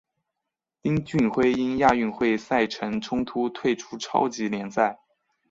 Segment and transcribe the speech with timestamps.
[0.81, 4.99] 丁俊晖因亚运会赛程冲突退出超级联赛。